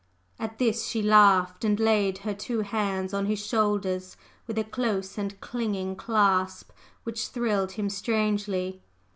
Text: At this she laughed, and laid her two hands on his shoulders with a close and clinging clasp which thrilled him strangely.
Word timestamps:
At 0.39 0.57
this 0.57 0.87
she 0.87 1.03
laughed, 1.03 1.63
and 1.63 1.79
laid 1.79 2.17
her 2.17 2.33
two 2.33 2.61
hands 2.61 3.13
on 3.13 3.27
his 3.27 3.37
shoulders 3.37 4.17
with 4.47 4.57
a 4.57 4.63
close 4.63 5.15
and 5.15 5.39
clinging 5.41 5.95
clasp 5.95 6.71
which 7.03 7.27
thrilled 7.27 7.73
him 7.73 7.87
strangely. 7.87 8.81